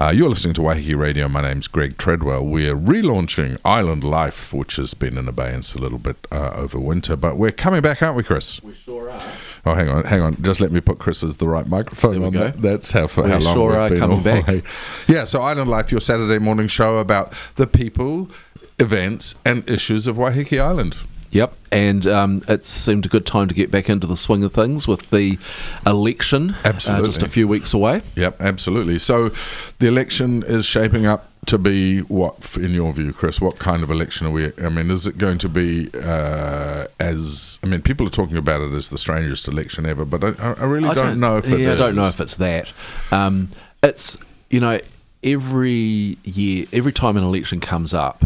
[0.00, 1.26] Uh, you're listening to Waiheke Radio.
[1.26, 2.44] My name's Greg Treadwell.
[2.46, 7.16] We're relaunching Island Life, which has been in abeyance a little bit uh, over winter,
[7.16, 8.62] but we're coming back, aren't we, Chris?
[8.62, 9.20] We sure are.
[9.66, 10.40] Oh, hang on, hang on.
[10.40, 12.32] Just let me put Chris's the right microphone on.
[12.32, 12.62] That.
[12.62, 14.64] That's how, We how long sure we've been coming back.
[15.08, 18.30] Yeah, so Island Life, your Saturday morning show about the people,
[18.78, 20.94] events, and issues of Waiheke Island.
[21.30, 24.52] Yep, and um, it seemed a good time to get back into the swing of
[24.52, 25.38] things with the
[25.84, 26.56] election.
[26.64, 26.72] uh,
[27.04, 28.00] just a few weeks away.
[28.16, 28.98] Yep, absolutely.
[28.98, 29.30] So
[29.78, 33.40] the election is shaping up to be what, in your view, Chris?
[33.40, 34.52] What kind of election are we?
[34.62, 37.58] I mean, is it going to be uh, as?
[37.62, 40.64] I mean, people are talking about it as the strangest election ever, but I, I
[40.64, 42.72] really I don't, know if it yeah, I don't know if it's that.
[43.12, 43.48] Um,
[43.82, 44.16] it's
[44.50, 44.78] you know
[45.22, 48.24] every year, every time an election comes up,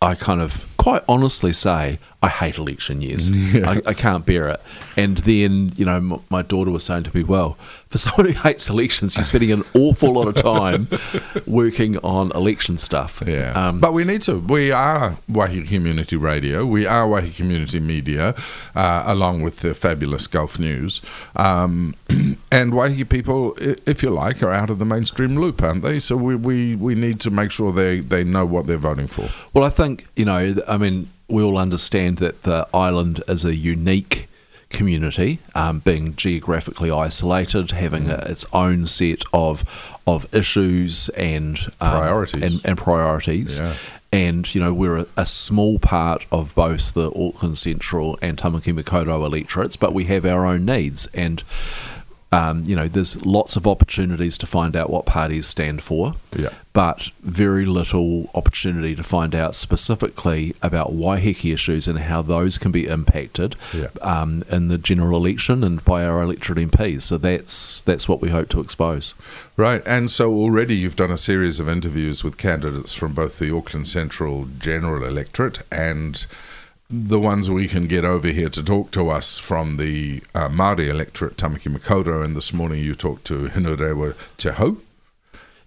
[0.00, 3.30] I kind of quite honestly say I hate election years.
[3.54, 4.60] I, I can't bear it.
[4.96, 7.56] And then you know m- my daughter was saying to me, "Well,
[7.90, 10.88] for someone who hates elections, you're spending an awful lot of time
[11.46, 14.36] working on election stuff." Yeah, Um, but we need to.
[14.38, 16.66] We are Waiheke Community Radio.
[16.66, 18.34] We are Waiheke Community Media,
[18.74, 21.00] uh, along with the fabulous Gulf News.
[21.36, 21.94] Um,
[22.50, 23.54] and Waiheke people,
[23.86, 26.00] if you like, are out of the mainstream loop, aren't they?
[26.00, 29.28] So we, we, we need to make sure they, they know what they're voting for.
[29.54, 33.54] Well, I think, you know, I mean, we all understand that the island is a
[33.54, 34.28] unique
[34.70, 39.64] community, um, being geographically isolated, having a, its own set of
[40.06, 42.42] of issues and um, Priorities.
[42.42, 43.58] and, and priorities.
[43.58, 43.74] Yeah.
[44.10, 48.72] And you know we're a, a small part of both the Auckland Central and Tamaki
[48.72, 51.42] Makaurau electorates, but we have our own needs, and
[52.30, 56.50] um, you know there's lots of opportunities to find out what parties stand for Yeah.
[56.74, 62.70] but very little opportunity to find out specifically about Waiheke issues and how those can
[62.70, 63.86] be impacted Yeah.
[64.02, 67.02] um, in the general election and by our electorate MPs.
[67.02, 69.14] So that's that's what we hope to expose.
[69.56, 73.54] Right, and so already you've done a series of interviews with candidates from both the
[73.54, 76.26] Auckland Central general electorate and
[76.90, 80.88] the ones we can get over here to talk to us from the uh, Māori
[80.88, 84.76] electorate, Tamaki Makaurau, and this morning you talked to Hinurewa Te Hau.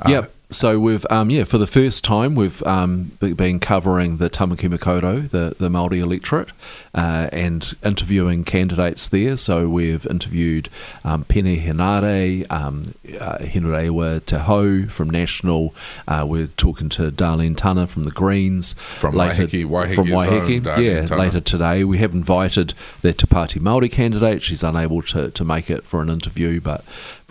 [0.08, 0.26] yeah.
[0.52, 5.30] So we've um, yeah for the first time we've um, been covering the Tamaki Makaurau,
[5.30, 6.50] the the Maori electorate,
[6.94, 9.38] uh, and interviewing candidates there.
[9.38, 10.68] So we've interviewed
[11.06, 15.74] um, Peeni Henare, um, uh, Te Hau from National.
[16.06, 20.68] Uh, we're talking to Darleen Tana from the Greens From Waiheke- Waiheke's from Waiheke.
[20.68, 21.86] own yeah, later today.
[21.86, 24.44] We have invited the Te Pāti Māori candidate.
[24.44, 26.84] She's unable to, to make it for an interview, but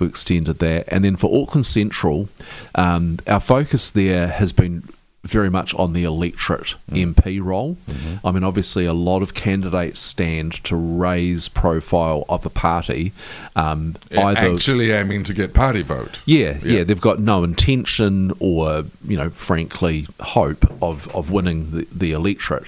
[0.04, 0.84] extended that.
[0.88, 2.28] And then for Auckland Central,
[2.74, 4.82] um, our focus there has been
[5.22, 7.14] very much on the electorate Mm.
[7.14, 7.76] MP role.
[7.90, 8.26] Mm-hmm.
[8.26, 13.12] I mean, obviously, a lot of candidates stand to raise profile of a party.
[13.54, 16.20] Um, either Actually aiming to get party vote.
[16.24, 16.78] yeah, Yeah.
[16.78, 22.12] yeah, they've got no intention or, you know, frankly, hope of, of winning the, the
[22.12, 22.64] electorate.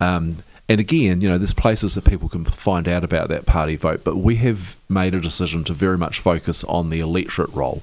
[0.00, 0.38] Um,
[0.72, 4.02] and again, you know, there's places that people can find out about that party vote,
[4.04, 7.82] but we have made a decision to very much focus on the electorate role.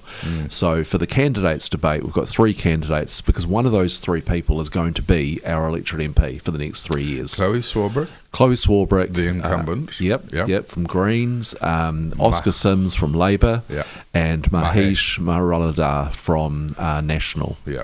[0.50, 4.60] So for the candidates debate, we've got three candidates because one of those three people
[4.62, 7.36] is going to be our electorate MP for the next three years.
[7.36, 8.10] Chloe Swarbrick.
[8.32, 9.90] Chloe Swarbrick, The incumbent.
[9.92, 10.48] uh, yep, Yep.
[10.48, 11.56] yep, from Greens.
[11.62, 13.64] Um, Oscar Sims from Labor.
[13.70, 13.84] Yeah.
[14.14, 17.58] And Mahesh Muralidhar from uh, National.
[17.66, 17.84] Yeah.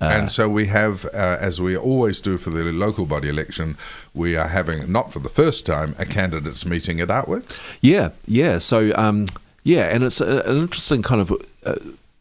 [0.00, 3.76] Uh, and so we have, uh, as we always do for the local body election,
[4.14, 7.58] we are having, not for the first time, a candidates meeting at Artworks.
[7.80, 8.58] Yeah, yeah.
[8.58, 9.26] So, um,
[9.64, 11.32] yeah, and it's a, an interesting kind of
[11.64, 11.74] uh,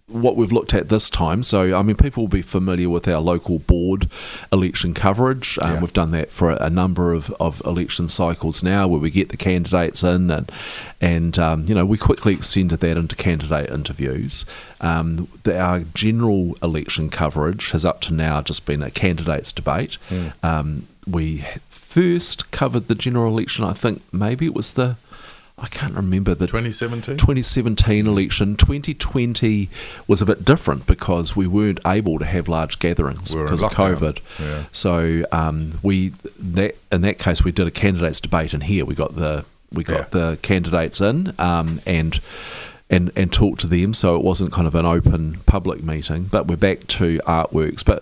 [0.10, 1.44] what we've looked at this time.
[1.44, 4.10] So, I mean, people will be familiar with our local board
[4.54, 5.60] election coverage.
[5.62, 5.82] Um, Yeah.
[5.82, 9.38] We've done that for a, number of, of election cycles now, where we get the
[9.38, 10.50] candidates in, and
[11.02, 14.46] and um, you know we quickly extended that into candidate interviews.
[14.80, 19.98] Um, the, our general election coverage has up to now just been a candidates debate.
[20.42, 23.66] Um, we first covered the general election.
[23.66, 24.96] I think maybe it was the
[25.60, 27.18] I can't remember the 2017?
[27.18, 28.56] 2017 election.
[28.58, 29.70] 2020
[30.08, 33.72] was a bit different because we weren't able to have large gatherings We because of.
[33.72, 34.20] COVID.
[34.40, 34.64] Yeah.
[34.72, 36.10] So um, we
[36.40, 38.86] that in that case we did a candidates debate in here.
[38.86, 40.20] We got the we got Yeah.
[40.20, 42.20] the candidates in um, and.
[42.90, 46.24] And, and talked to them, so it wasn't kind of an open public meeting.
[46.24, 47.84] But we're back to artworks.
[47.84, 48.02] But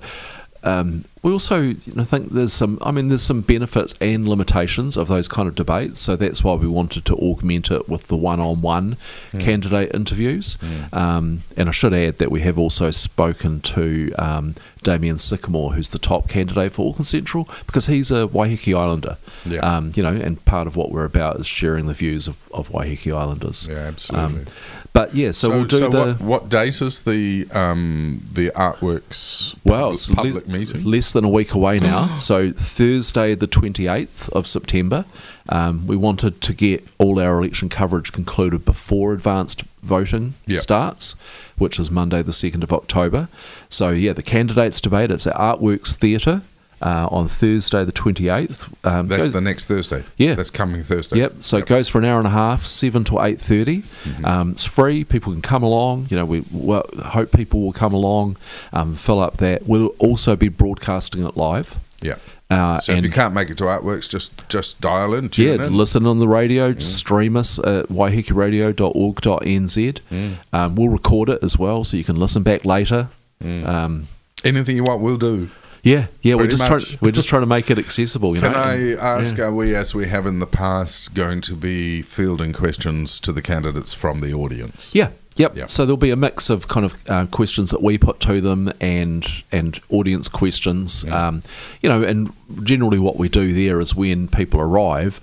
[0.64, 2.78] um, we also you know, think there's some.
[2.82, 6.00] I mean, there's some benefits and limitations of those kind of debates.
[6.00, 8.96] So that's why we wanted to augment it with the one-on-one
[9.32, 9.40] Hmm.
[9.40, 10.58] candidate interviews.
[10.94, 15.90] Um, and I should add that we have also spoken to um, Damien Sycamore, who's
[15.90, 19.18] the top candidate for Auckland Central, because he's a Waiheke Islander.
[19.46, 19.62] Yeah.
[19.62, 22.70] Um, you know, and part of what we're about is sharing the views of, of
[22.70, 23.68] Waiheke Islanders.
[23.68, 24.42] Yeah, absolutely.
[24.42, 24.46] Um,
[24.94, 25.98] but yeah, so, we'll do so the.
[25.98, 30.84] what, what date is the um, the artworks Well, public, public meeting?
[30.86, 32.08] less than a week away now.
[32.20, 35.06] so Thursday, the twenty eighth of September.
[35.50, 40.60] Um, we wanted to get all our election coverage concluded before advanced voting Yep.
[40.60, 41.16] starts,
[41.58, 43.28] which is Monday, the second of October.
[43.70, 45.12] So yeah, the candidates debate.
[45.12, 46.42] It's at Artworks Theatre
[46.86, 48.66] uh, on Thursday, the twenty eighth.
[48.86, 50.04] Um, That's go- the next Thursday.
[50.18, 50.36] Yeah.
[50.36, 51.18] that's coming Thursday.
[51.18, 51.34] Yep.
[51.42, 53.84] So it goes for an hour and a half, seven to 8.30.
[53.84, 54.26] Mm-hmm.
[54.26, 55.04] Um, it's free.
[55.04, 56.08] People can come along.
[56.12, 56.86] You know, we well,
[57.16, 58.38] hope people will come along,
[58.72, 59.66] um, fill up that.
[59.66, 61.80] We'll also be broadcasting it live.
[62.02, 62.18] Yeah.
[62.52, 65.66] Uh, So if you can't make it to Artworks, just just dial in, tune yeah,
[65.68, 65.74] in.
[65.76, 70.00] listen on the radio, stream us at waihekeradio.org.nz.
[70.12, 70.34] Mm.
[70.54, 73.08] Um, we'll record it as well, so you can listen back later.
[73.44, 73.68] Mm.
[73.68, 74.08] Um,
[74.44, 75.50] Anything you want, we'll do.
[75.86, 76.90] Yeah, yeah, we're just much.
[76.90, 77.00] trying.
[77.00, 78.36] We're just trying to make it accessible.
[78.36, 78.58] You Can know?
[78.58, 79.46] I ask, yeah.
[79.46, 83.44] are we, as we have in the past, going to be fielding questions to the
[83.44, 84.96] candidates from the audience?
[84.96, 85.12] Yeah.
[85.36, 85.56] Yep.
[85.58, 85.70] Yep.
[85.70, 88.72] So there'll be a mix of kind of uh, questions that we put to them
[88.82, 91.06] and and audience questions.
[91.10, 91.44] Um,
[91.82, 92.34] you know, and
[92.64, 95.20] generally what we do there is when people arrive,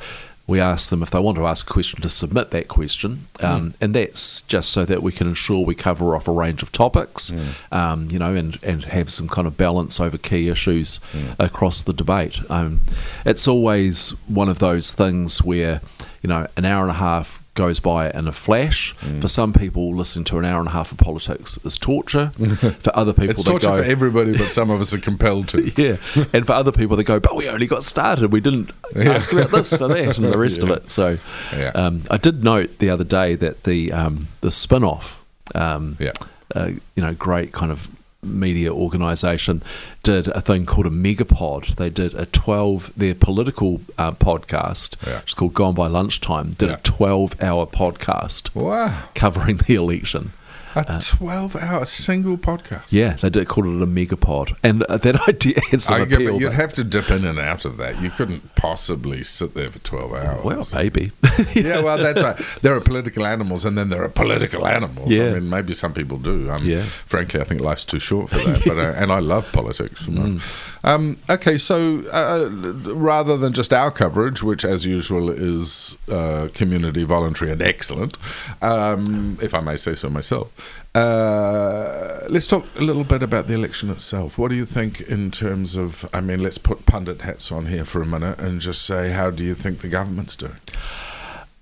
[0.53, 3.73] we ask them if they want to ask a question to submit that question, um,
[3.81, 7.33] and that's just so that we can ensure we cover off a range of topics.
[7.73, 11.01] Um, you know, and and have some kind of balance over key issues
[11.39, 12.39] across the debate.
[12.51, 12.83] Um,
[13.25, 15.81] it's always one of those things where
[16.21, 18.95] you know an hour and a half goes by in a flash.
[19.01, 19.21] Mm.
[19.21, 22.31] For some people, listening to an hour and a half of politics is torture.
[22.81, 25.63] for other people, It's torture go, for everybody, but some of us are compelled to.
[25.77, 25.97] yeah,
[26.33, 28.33] and for other people, they go, "But we only got started.
[28.33, 31.19] We didn't ask about this and that and the rest of it." So,
[31.53, 31.73] Yeah.
[31.75, 35.17] um, I did note the other day that the um, the Spinoff,
[35.55, 36.13] um, Yeah.
[36.55, 37.89] uh, you know, great kind of
[38.33, 39.63] media organisation
[40.05, 41.75] did a thing called a megapod.
[41.77, 45.23] They did a twelve their political uh, podcast, Yeah.
[45.27, 46.53] is called Gone by Lunchtime.
[46.53, 46.77] Did Yeah.
[46.77, 48.95] a twelve hour podcast Wow.
[49.17, 50.33] covering the election.
[50.75, 52.85] A 12 hour single podcast.
[52.91, 56.15] Yeah, they did called it a megapod, and uh, that idea had some I get,
[56.15, 56.33] appeal.
[56.33, 58.01] but you'd but- have to dip in and out of that.
[58.01, 60.45] You couldn't possibly sit there for 12 hours.
[60.45, 61.13] well, maybe.
[61.55, 62.41] yeah, well, that's right.
[62.63, 65.11] There are political animals, and then there are political animals.
[65.11, 65.27] Yeah.
[65.27, 66.51] I mean, maybe some people do.
[66.51, 66.83] Um, Yeah.
[66.83, 68.63] Frankly, I think life's too short for that.
[68.65, 70.09] But uh, and I love politics.
[70.09, 70.41] Mm.
[70.85, 72.49] Um, okay, so uh,
[72.95, 78.17] rather than just our coverage, which as usual is uh, community, voluntary, and excellent,
[78.63, 80.51] um, if I may say so myself.
[80.95, 84.37] Uh, let's talk a little bit about the election itself.
[84.37, 86.09] What do you think in terms of?
[86.13, 89.31] I mean, let's put pundit hats on here for a minute and just say, how
[89.31, 90.57] do you think the government's doing?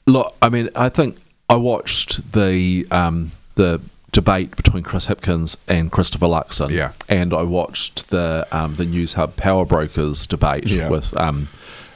[0.07, 1.17] Look, I mean, I think
[1.49, 3.81] I watched the um, the
[4.13, 6.71] debate between Chris Hipkins and Christopher Luxon.
[6.71, 6.91] Yeah.
[7.09, 10.89] and I watched the um, the Newshub Power Brokers debate Yeah.
[10.89, 11.47] with um,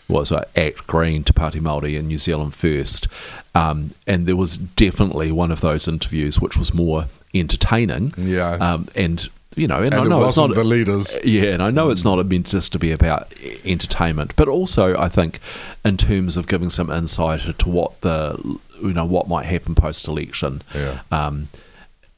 [0.09, 3.09] was it, Act Green, Te Pāti Māori, and New Zealand First.
[3.55, 8.13] Um, and there was definitely one of those interviews which was more entertaining.
[8.19, 8.53] Yeah.
[8.55, 11.17] Um, and you know, and, And I it know it's wasn't not the leaders.
[11.25, 13.33] yeah, and I know it's not meant just to be about
[13.65, 15.39] entertainment, but also I think
[15.85, 18.37] in terms of giving some insight to what the
[18.83, 20.63] you know what might happen post election.
[20.75, 21.01] Yeah.
[21.13, 21.49] Um,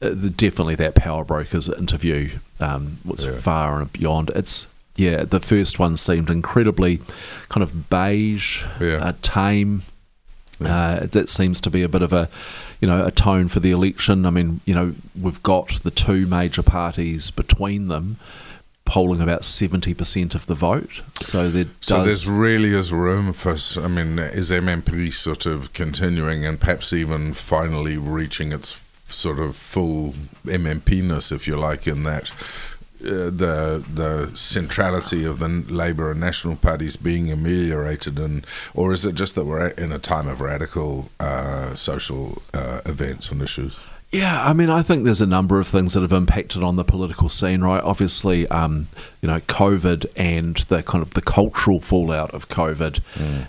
[0.01, 2.29] uh, the, definitely that power brokers interview
[2.59, 3.33] um, was Yeah.
[3.39, 4.31] far and beyond.
[4.35, 4.67] It's
[4.97, 6.99] yeah, the first one seemed incredibly
[7.49, 8.97] kind of beige, Yeah.
[8.97, 9.83] uh, tame.
[10.59, 12.27] Uh, that seems to be a bit of a,
[12.81, 14.25] you know, a tone for the election.
[14.25, 18.17] I mean, you know, we've got the two major parties between them
[18.85, 21.01] polling about seventy percent of the vote.
[21.21, 22.05] So there So does.
[22.05, 23.55] there's really is room for.
[23.79, 29.55] I mean, is MMP sort of continuing and perhaps even finally reaching its sort of
[29.55, 32.31] full MMP-ness, if you like, in that
[33.01, 39.05] uh, the the centrality of the Labour and National parties being ameliorated, and or is
[39.05, 43.77] it just that we're in a time of radical uh, social uh, events and issues?
[44.11, 46.85] Yeah, I mean, I think there's a number of things that have impacted on the
[46.85, 47.83] political scene, right?
[47.83, 48.87] Obviously, um,
[49.21, 53.01] you know, COVID and the kind of the cultural fallout of COVID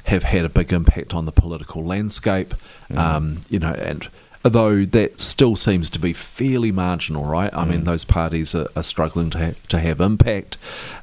[0.05, 2.55] have had a big impact on the political landscape.
[2.95, 4.09] Um, you know, and
[4.49, 7.53] although that still seems to be fairly marginal, right?
[7.53, 10.57] I mean, those parties are, are struggling to have, to have impact.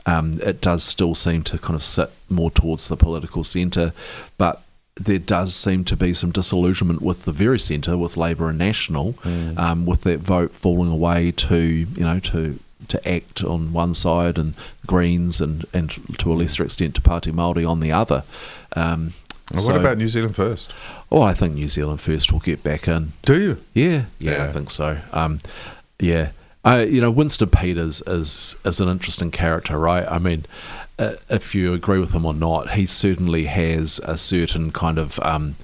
[0.08, 3.94] Um, it does still seem to kind of sit more towards the political centre,
[4.40, 4.64] but
[4.96, 9.14] there does seem to be some disillusionment with the very centre, with Labor and National,
[9.58, 14.38] um, with that vote falling away to you know to to act on one side
[14.38, 14.56] and
[14.88, 18.24] Greens and, and to a lesser extent Te Pāti Māori on the other.
[18.76, 19.14] Um,
[19.56, 20.74] So- what about New Zealand First?
[21.12, 23.12] Oh, I think New Zealand First will get back in.
[23.24, 23.58] Do you?
[23.74, 24.46] Yeah, yeah, Yeah.
[24.46, 24.98] I think so.
[25.14, 25.40] Um,
[26.00, 26.30] yeah,
[26.64, 30.06] I, you know, Winston Peters is is an interesting character, right?
[30.10, 30.46] I mean,
[30.98, 35.20] uh, if you agree with him or not, he certainly has a certain kind of
[35.20, 35.56] um,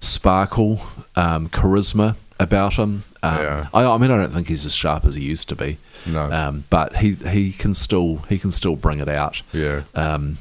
[0.00, 0.80] sparkle,
[1.16, 3.04] um, charisma about him.
[3.22, 3.66] Um, Yeah.
[3.72, 6.30] I, I mean, I don't think he's as sharp as he used to be, No.
[6.30, 9.42] um, but he he can still he can still bring it out.
[9.52, 9.82] yeah.
[9.94, 10.38] Um,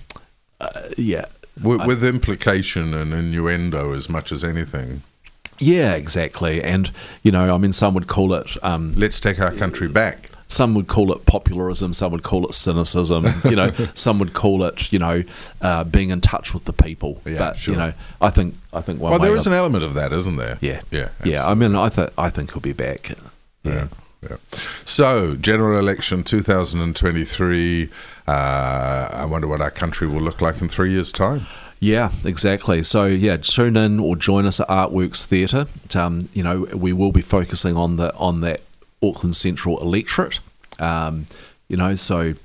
[0.60, 1.26] uh, yeah,
[1.62, 5.04] With, with implication and innuendo as much as anything.
[5.60, 6.64] yeah, exactly.
[6.64, 6.92] And
[7.22, 8.48] you know, I mean, some would call it.
[8.64, 10.30] Um, Let's take our country back.
[10.48, 14.64] some would call it popularism, some would call it cynicism, you know, some would call
[14.64, 15.24] it, you know,
[15.62, 17.22] uh, being in touch with the people.
[17.26, 17.74] Yeah, but sure.
[17.74, 20.36] you know, I think I think one Well, there is an element of that, isn't
[20.38, 20.58] there?
[20.62, 21.10] yeah, Yeah.
[21.24, 21.46] yeah.
[21.48, 23.10] I mean, I th- I think he'll be back.
[23.10, 23.16] Yeah.
[23.64, 23.88] Yeah.
[24.86, 27.90] So, general election 2023.
[28.28, 31.46] Uh, I wonder what our country will look like in three years' time.
[31.84, 32.82] Yeah, exactly.
[32.84, 35.68] So yeah, tune in or join us at Artworks Theatre.
[35.94, 38.62] Um, you know, we will be focusing on the on that
[39.02, 40.40] Auckland Central electorate.
[40.80, 41.26] Um,
[41.68, 42.36] you know, so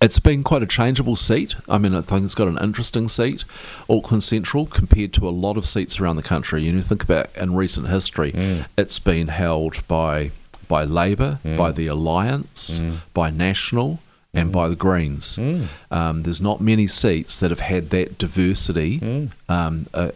[0.00, 1.54] it's been quite a changeable seat.
[1.68, 3.44] I mean, I think it's got an interesting seat,
[3.88, 6.64] Auckland Central, compared to a lot of seats around the country.
[6.64, 8.32] You know, think about in recent history,
[8.76, 10.32] it's been held by
[10.68, 12.80] by Labor, by the Alliance,
[13.14, 13.98] by National,
[14.34, 15.38] and by the Greens.
[15.90, 20.10] Um, there's not many seats that have had that diversity um, uh,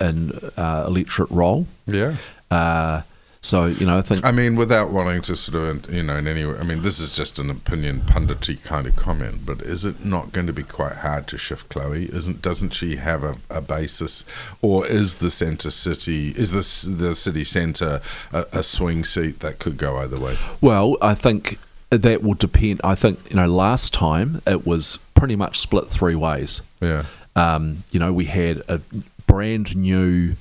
[0.00, 1.66] in uh, electorate role.
[1.86, 2.16] Yeah.
[2.50, 3.02] Uh,
[3.48, 6.26] so you know, I think I mean, without wanting to sort of, you know, in
[6.26, 9.86] any way, I mean, this is just an opinion punditry kind of comment, but is
[9.86, 12.10] it not going to be quite hard to shift Chloe?
[12.12, 14.26] Isn't doesn't she have a, a basis,
[14.60, 18.02] or is the centre city, is this the city centre
[18.34, 20.36] a, a swing seat that could go either way?
[20.60, 22.82] Well, I think that will depend.
[22.84, 26.60] I think you know, last time it was pretty much split three ways.
[26.82, 27.06] Yeah.
[27.34, 28.82] Um, you know, we had a
[29.26, 30.34] brand new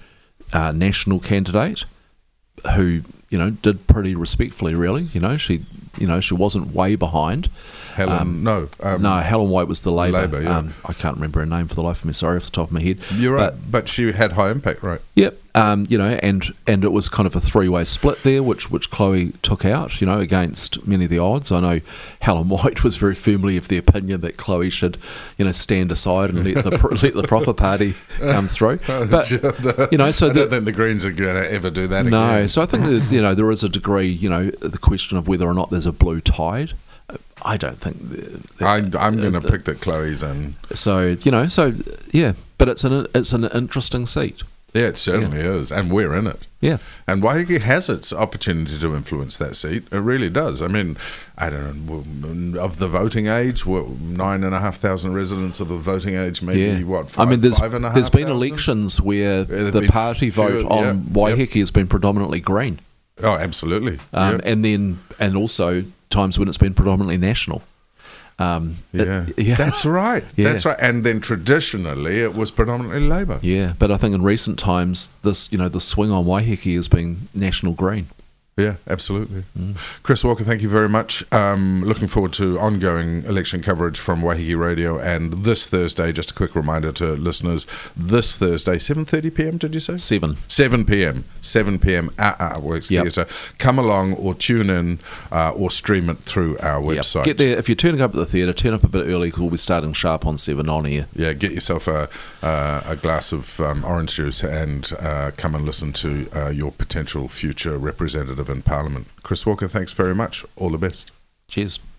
[0.52, 1.86] uh, national candidate
[2.76, 4.74] who you know did pretty respectfully.
[4.74, 5.62] Really, you know, she
[5.98, 7.50] you know she wasn't way behind.
[7.98, 10.22] Helen, Um, no, um, no, Helen White was the Labor.
[10.22, 10.58] Labor, yeah.
[10.60, 12.13] um, I can't remember her name for the life of me.
[12.13, 13.00] Sorry, off the top of my head.
[13.16, 15.01] you're right, But- but, she had high impact, right?
[15.16, 15.38] Yep.
[15.56, 18.70] Um, you know, and and it was kind of a three way split there, which
[18.70, 20.00] which Chloe took out.
[20.00, 21.51] You know, against many of the odds.
[21.51, 21.80] I know
[22.22, 24.98] Helen White was very firmly of the opinion that Chloe should,
[25.39, 28.77] you know, stand aside and let the let the proper party come through.
[29.10, 29.32] But
[29.92, 32.06] you know, so I the, don't think the Greens are going to ever do that
[32.06, 32.50] no, again.
[32.50, 34.08] so I think that, you know there is a degree.
[34.10, 36.74] You know, the question of whether or not there's a blue tide.
[37.44, 37.98] I don't think.
[38.10, 40.56] the- I, I'm going to pick that Chloe's in.
[40.74, 41.74] So you know, so
[42.12, 44.44] yeah, but it's an it's an interesting seat.
[44.74, 46.42] Yeah, it certainly is, and we're in it.
[46.60, 46.78] Yeah.
[47.08, 49.84] And Waiheke has its opportunity to influence that seat.
[49.92, 50.62] It really does.
[50.62, 50.98] I mean,
[51.38, 51.86] I don't
[52.54, 56.42] know, of the voting age, nine and a half thousand residents of the voting age,
[56.42, 56.84] maybe yeah.
[56.84, 58.36] what, I mean, there's five and a half there's been thousand?
[58.36, 62.80] elections where there've the party vote on yeah, Waiheke has been predominantly green,
[63.24, 64.00] Oh, absolutely.
[64.14, 64.42] um, Yep.
[64.44, 67.64] and then and also times when it's been predominantly national.
[68.40, 69.26] Um, it- yeah.
[69.38, 70.24] yeah, That's right.
[70.36, 70.50] Yeah.
[70.52, 70.78] That's right.
[70.80, 73.40] And then traditionally, it was predominantly Labour.
[73.42, 73.74] yeah.
[73.80, 77.30] But I think in recent times, this you know the swing on Waiheke has been
[77.34, 78.08] national green.
[78.58, 79.44] Yeah, absolutely.
[79.56, 79.78] Mm.
[80.02, 81.24] Chris Walker, thank you very much.
[81.32, 84.98] Um, looking forward to ongoing election coverage from Waiheke Radio.
[84.98, 89.80] And this Thursday, just a quick reminder to listeners, this Thursday, 7.30 p.m., did you
[89.80, 89.98] say?
[89.98, 90.38] Seven.
[90.48, 91.24] 7 p.m.
[91.42, 92.10] 7 p.m.
[92.18, 93.04] at Artworks Yep.
[93.04, 93.28] Theatre.
[93.60, 95.00] Come along or tune in
[95.32, 97.04] uh, or stream it through our Yep.
[97.04, 97.24] website.
[97.26, 98.54] Get there if you're turning up at the theatre.
[98.54, 101.06] Turn up a bit early because we'll be starting sharp on seven on air.
[101.16, 102.10] Yeah, get yourself a,
[102.42, 106.72] uh, a glass of um, orange juice and uh, come and listen to uh, your
[106.72, 109.08] potential future representative in Parliament.
[109.24, 110.46] Chris Walker, thanks very much.
[110.56, 111.12] All the best.
[111.48, 111.80] Cheers.